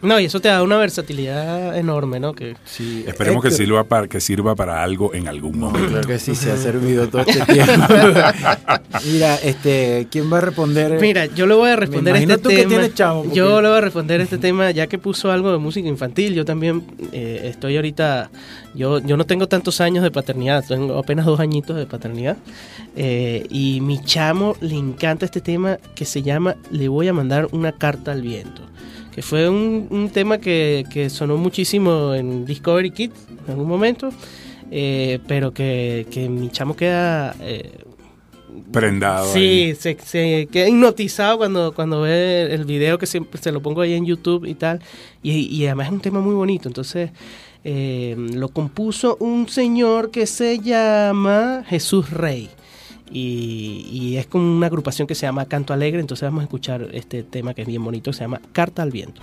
[0.02, 2.32] No, y eso te da una versatilidad enorme, ¿no?
[2.34, 5.88] Que Sí, Esperemos que sirva, para, que sirva para algo en algún momento.
[5.88, 7.72] claro que sí, se ha servido todo este tiempo.
[9.10, 10.98] Mira, este, ¿quién va a responder?
[11.00, 12.68] Mira, yo le voy a responder este tú que tema.
[12.68, 15.58] tienes chavo, porque- Yo le voy a responder este tema, ya que puso algo de
[15.58, 16.34] música infantil.
[16.34, 18.30] Yo también eh, estoy ahorita.
[18.74, 22.36] Yo, yo no tengo tantos años de paternidad, tengo apenas dos añitos de paternidad.
[22.96, 27.48] Eh, y mi chamo le encanta este tema que se llama Le voy a mandar
[27.52, 28.62] una carta al viento.
[29.12, 34.10] Que fue un, tema que, que sonó muchísimo en Discovery Kids en algún momento.
[34.70, 37.72] eh, pero que, que mi chamo queda eh,
[38.72, 39.32] Prendado.
[39.32, 43.80] Sí, se, se queda hipnotizado cuando, cuando ve el video que siempre se lo pongo
[43.80, 44.80] ahí en YouTube y tal.
[45.22, 46.68] Y, y además es un tema muy bonito.
[46.68, 47.10] Entonces
[47.64, 52.48] eh, lo compuso un señor que se llama Jesús Rey.
[53.12, 56.00] Y, y es con una agrupación que se llama Canto Alegre.
[56.00, 58.12] Entonces vamos a escuchar este tema que es bien bonito.
[58.12, 59.20] Se llama Carta al Viento.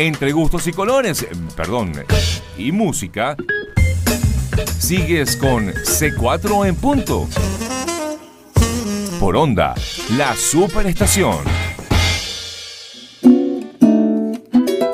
[0.00, 1.90] Entre gustos y colores, eh, perdón,
[2.56, 3.36] y música,
[4.78, 7.26] sigues con C4 en punto.
[9.18, 9.74] Por onda,
[10.16, 11.38] la superestación.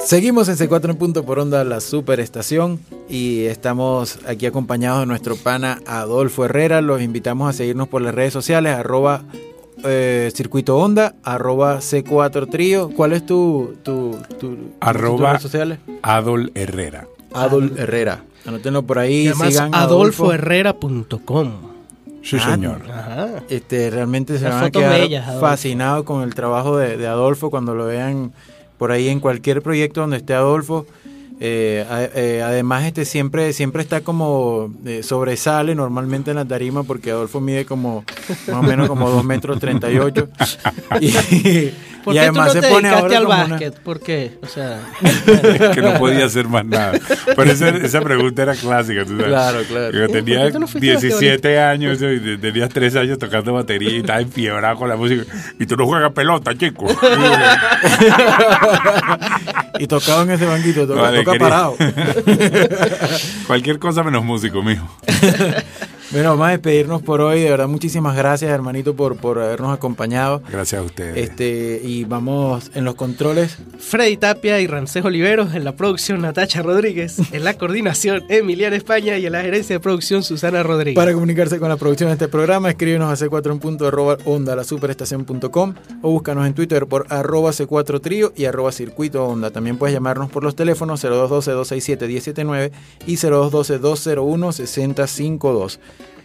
[0.06, 5.36] Seguimos en C4 en punto por onda la superestación y estamos aquí acompañados de nuestro
[5.36, 6.80] pana Adolfo Herrera.
[6.80, 9.22] Los invitamos a seguirnos por las redes sociales, arroba
[9.84, 12.90] eh, circuito onda, arroba C4 trío.
[12.90, 15.78] ¿Cuál es tu, tu, tu, Arroba- tus redes sociales?
[16.02, 17.06] Adol Herrera.
[17.32, 18.24] Adol Herrera.
[18.46, 21.50] Anótenlo por ahí, Y además, sigan adolfoherrera.com.
[22.22, 22.80] Sí, Ah, señor.
[22.90, 23.28] Ajá.
[23.50, 27.50] Este, realmente se Las van a quedar bellas, fascinados con el trabajo de, de Adolfo
[27.50, 28.32] cuando lo vean
[28.78, 30.86] por ahí en cualquier proyecto donde esté Adolfo.
[31.46, 31.84] Eh,
[32.14, 37.38] eh, además, este siempre, siempre está como eh, sobresale normalmente en la tarima porque Adolfo
[37.38, 38.02] mide como
[38.48, 40.30] más o menos como 2 metros 38
[41.02, 41.12] y,
[42.04, 43.78] ¿Por y qué además tú no se te pone dedicaste ahora al como una- básquet?
[43.80, 44.32] ¿Por qué?
[44.42, 44.80] O sea,
[45.74, 46.92] que no podía hacer más nada.
[47.34, 49.26] Pero esa, esa pregunta era clásica, tú sabes.
[49.26, 49.90] Claro, claro.
[49.98, 53.52] Yo tenía ¿Por qué tú no fuiste 17 años y te- tenías 3 años tocando
[53.54, 55.24] batería y estaba enfiebrado con la música.
[55.58, 56.86] Y tú no juegas pelota, chico.
[59.78, 61.48] y tocado en ese banquito, toca, Vale, toca querido.
[61.48, 61.76] parado.
[63.46, 64.88] Cualquier cosa menos músico, mijo.
[66.14, 67.40] Bueno, vamos a despedirnos por hoy.
[67.40, 70.44] De verdad, muchísimas gracias, hermanito, por, por habernos acompañado.
[70.48, 71.16] Gracias a ustedes.
[71.16, 73.58] Este, y vamos en los controles.
[73.80, 79.18] Freddy Tapia y Rancés Oliveros en la producción Natacha Rodríguez, en la coordinación Emiliana España
[79.18, 80.94] y en la gerencia de producción Susana Rodríguez.
[80.94, 84.54] Para comunicarse con la producción de este programa, escríbenos a c4 en punto arroba onda
[84.54, 89.50] la superestación.com o búscanos en Twitter por arroba c4 trío y arroba circuito onda.
[89.50, 92.70] También puedes llamarnos por los teléfonos 0212-267-179
[93.04, 95.80] y 0212-201-6052.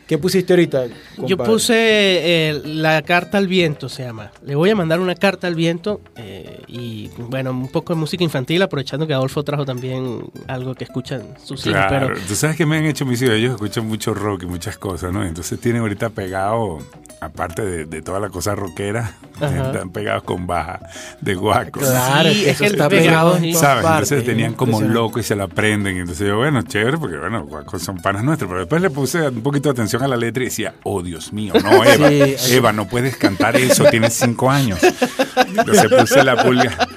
[0.09, 0.85] ¿Qué pusiste ahorita?
[1.19, 4.31] Yo puse eh, la carta al viento, se llama.
[4.43, 8.23] Le voy a mandar una carta al viento eh, y, bueno, un poco de música
[8.23, 11.85] infantil, aprovechando que Adolfo trajo también algo que escuchan sus hijos.
[11.87, 14.45] Claro, Pero tú sabes que me han hecho mis hijos, ellos escuchan mucho rock y
[14.47, 15.23] muchas cosas, ¿no?
[15.23, 16.79] Entonces tienen ahorita pegado,
[17.21, 19.67] aparte de, de toda la cosa rockera, Ajá.
[19.67, 20.79] están pegados con baja
[21.21, 21.81] de guaco.
[21.81, 23.83] Claro, Sí, es que está pegado pegado, en ¿Sabes?
[23.83, 25.97] partes, Entonces tenían como loco y se la aprenden.
[25.97, 28.49] Y entonces yo, bueno, chévere, porque bueno, guacos son panas nuestros.
[28.49, 31.33] Pero después le puse un poquito de atención a la letra y decía, oh Dios
[31.33, 34.79] mío, no, Eva, Sí, Eva, no puedes cantar eso, tienes cinco años.
[35.47, 36.87] Entonces puse la pulga,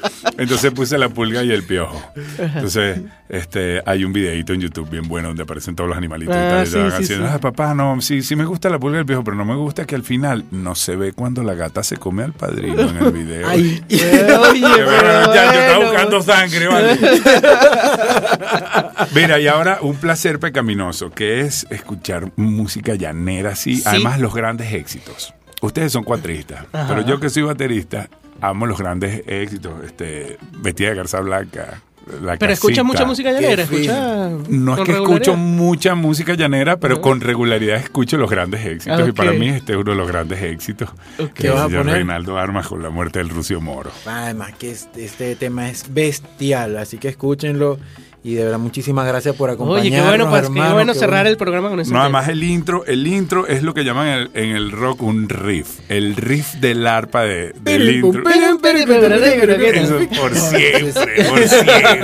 [0.43, 2.01] entonces puse la pulga y el piojo.
[2.38, 6.38] Entonces, este, hay un videito en YouTube bien bueno donde aparecen todos los animalitos y
[6.38, 6.62] Ah, tal.
[6.62, 7.32] Y sí, estaban sí, haciendo, sí.
[7.34, 9.55] "Ah, papá, no, sí, sí me gusta la pulga y el piojo, pero no me
[9.57, 12.97] gusta que al final no se ve cuando la gata se come al padrino en
[12.99, 13.49] el video.
[13.49, 16.99] Ay, oye, bueno, ya, yo estaba buscando sangre, ¿vale?
[19.14, 23.82] Mira, y ahora un placer pecaminoso, que es escuchar música llanera así, Sí.
[23.86, 25.34] además los grandes éxitos.
[25.61, 26.86] Ustedes son cuatristas, Ajá.
[26.88, 28.09] pero yo que soy baterista,
[28.41, 31.80] amo los grandes éxitos, este, Vestida de Garza Blanca,
[32.20, 32.85] La Pero escucha Casita.
[32.85, 34.30] mucha música llanera, escucha.
[34.49, 39.01] No es que escucho mucha música llanera, pero con regularidad escucho los grandes éxitos.
[39.01, 40.89] Ah, Y para mí este es uno de los grandes éxitos.
[41.20, 41.33] Ok.
[41.35, 41.95] Que ¿Qué es vas a poner?
[41.95, 43.91] Reinaldo Armas con la muerte del Rucio Moro.
[44.07, 47.78] Además que este, este tema es bestial, así que escúchenlo
[48.24, 49.86] y de verdad muchísimas gracias por acompañarnos.
[49.92, 51.30] Oye, qué bueno, pues, qué bueno qué cerrar bueno.
[51.30, 54.30] el programa con ese No, además el intro, el intro es lo que llaman el-
[54.34, 55.80] en el rock un riff.
[55.88, 58.22] El riff del arpa de, del intro.
[58.30, 62.00] Eso por siempre, por siempre.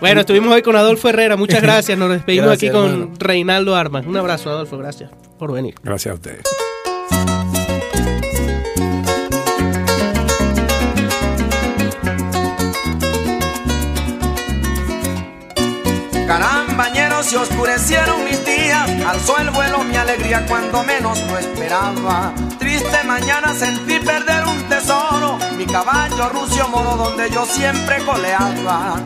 [0.00, 1.36] Bueno, estuvimos hoy con Adolfo Herrera.
[1.36, 1.98] Muchas gracias.
[1.98, 3.12] Nos despedimos Gracias, aquí con hermano.
[3.18, 4.06] Reinaldo Armas.
[4.06, 4.76] Un abrazo, Adolfo.
[4.78, 5.74] Gracias por venir.
[5.82, 6.42] Gracias a ustedes.
[17.28, 22.32] Se oscurecieron mis días, alzó el vuelo mi alegría cuando menos lo esperaba.
[22.58, 29.02] Triste mañana sentí perder un tesoro, mi caballo rucio moro donde yo siempre coleaba.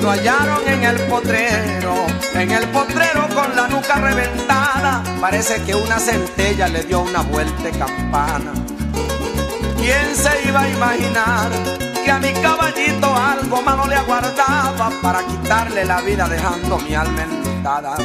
[0.00, 1.94] Lo hallaron en el potrero,
[2.34, 5.02] en el potrero con la nuca reventada.
[5.20, 8.52] Parece que una centella le dio una vuelta de campana.
[9.76, 15.84] ¿Quién se iba a imaginar que a mi caballito algo malo le aguardaba para quitarle
[15.84, 17.96] la vida dejando mi alma enlutada?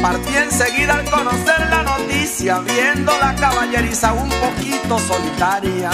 [0.00, 5.90] Partí enseguida al conocer la noticia, viendo la caballeriza un poquito solitaria.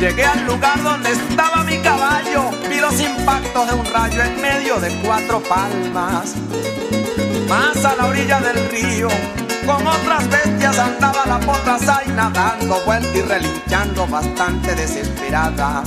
[0.00, 4.80] Llegué al lugar donde estaba mi caballo, vi los impactos de un rayo en medio
[4.80, 6.34] de cuatro palmas.
[7.48, 9.08] Más a la orilla del río,
[9.66, 15.82] con otras bestias andaba la potra zaina dando vuelta y relinchando bastante desesperada.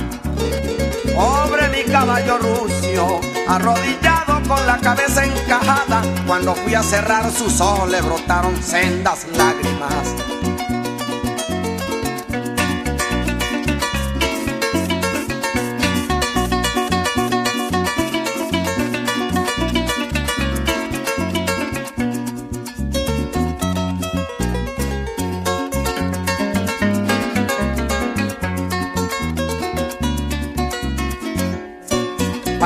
[1.16, 7.90] Pobre mi caballo rucio, arrodillado con la cabeza encajada, cuando fui a cerrar sus ojos
[7.90, 10.14] le brotaron sendas lágrimas.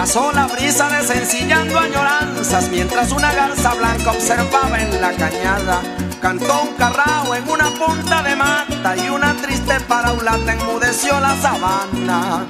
[0.01, 5.82] Pasó la brisa desencillando añoranzas mientras una garza blanca observaba en la cañada.
[6.22, 12.46] Cantó un carrao en una punta de mata y una triste paraulata enmudeció la sabana.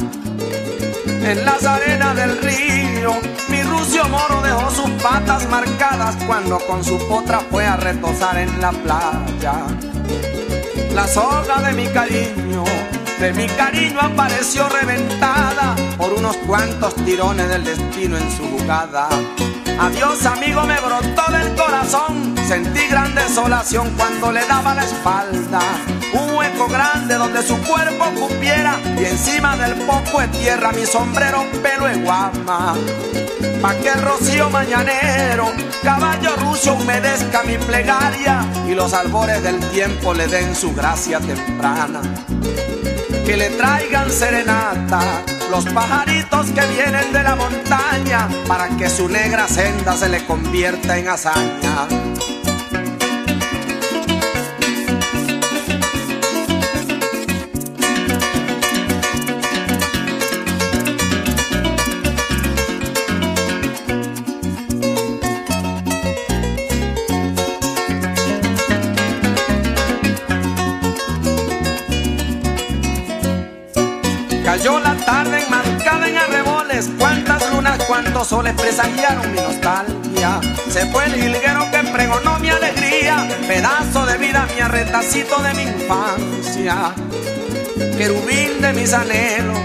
[1.24, 3.14] En las arenas del río,
[3.48, 8.60] mi rucio moro dejó sus patas marcadas cuando con su potra fue a retosar en
[8.60, 9.54] la playa.
[10.94, 12.62] La soga de mi cariño,
[13.18, 19.06] de mi cariño apareció reventada por unos cuantos tirones del destino en su jugada.
[19.78, 25.60] Adiós amigo me brotó del corazón, sentí gran desolación cuando le daba la espalda.
[26.14, 31.44] Un hueco grande donde su cuerpo cupiera y encima del poco de tierra mi sombrero
[31.62, 32.74] pelo de guama.
[33.60, 40.14] Pa' que el rocío mañanero, caballo ruso humedezca mi plegaria y los albores del tiempo
[40.14, 42.00] le den su gracia temprana.
[43.26, 49.48] Que le traigan serenata los pajaritos que vienen de la montaña para que su negra
[49.48, 52.19] senda se le convierta en hazaña.
[77.90, 80.40] Cuántos soles presagiaron mi nostalgia.
[80.68, 85.62] Se fue el jilguero que pregonó mi alegría, pedazo de vida, mi arretacito de mi
[85.62, 86.94] infancia.
[87.98, 89.58] Querubín de mis anhelos,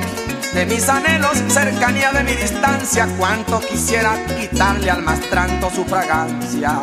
[0.55, 6.81] de mis anhelos, cercanía de mi distancia, cuánto quisiera quitarle al mastranto su fragancia.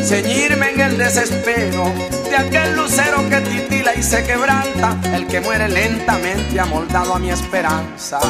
[0.00, 1.92] Ceñirme en el desespero
[2.30, 7.30] de aquel lucero que titila y se quebranta, el que muere lentamente amoldado a mi
[7.30, 8.20] esperanza.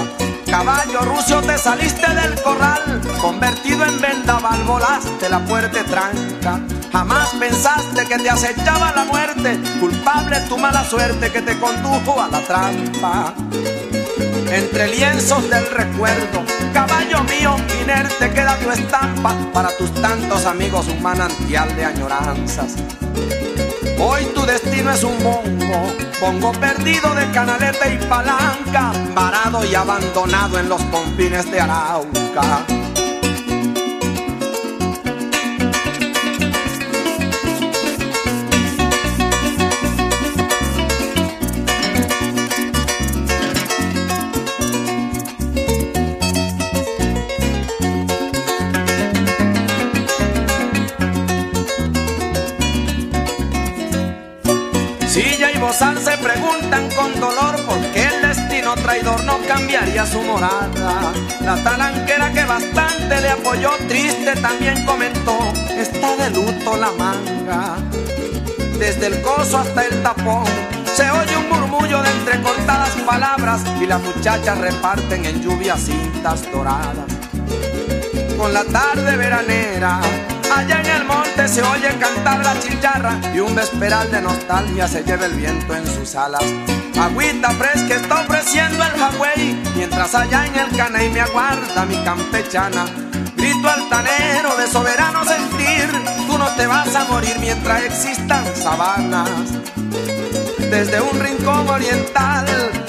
[0.50, 6.60] Caballo rucio, te saliste del corral, convertido en vendaval, volaste la fuerte tranca.
[6.92, 12.28] Jamás pensaste que te acechaba la muerte, culpable tu mala suerte que te condujo a
[12.28, 13.34] la trampa
[14.50, 16.44] entre lienzos del recuerdo.
[16.72, 22.76] Caballo mío, inerte queda tu estampa para tus tantos amigos un manantial de añoranzas.
[23.98, 30.58] Hoy tu destino es un bongo, bongo perdido de canaleta y palanca, varado y abandonado
[30.58, 32.66] en los confines de Arauca.
[55.76, 61.12] Se preguntan con dolor por qué el destino traidor no cambiaría su morada.
[61.42, 65.36] La talanquera que bastante le apoyó, triste también comentó,
[65.76, 67.76] está de luto la manga.
[68.78, 70.46] Desde el coso hasta el tapón
[70.94, 77.04] se oye un murmullo de entrecortadas palabras y las muchachas reparten en lluvia cintas doradas.
[78.38, 80.00] Con la tarde veranera
[80.54, 85.02] Allá en el monte se oye cantar la chicharra y un vesperal de nostalgia se
[85.02, 86.44] lleva el viento en sus alas.
[86.98, 92.84] Agüita fresca está ofreciendo el Hawái, mientras allá en el caney me aguarda mi campechana.
[93.36, 95.90] Grito altanero de soberano sentir,
[96.26, 99.30] tú no te vas a morir mientras existan sabanas.
[100.70, 102.46] Desde un rincón oriental,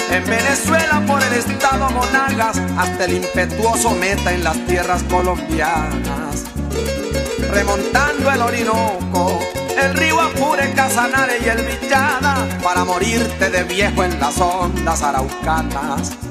[0.10, 6.17] en Venezuela por el estado Monagas, hasta el impetuoso meta en las tierras colombianas
[7.58, 9.40] remontando el Orinoco,
[9.82, 16.27] el río Apure, Casanare y el Villada, para morirte de viejo en las ondas araucanas.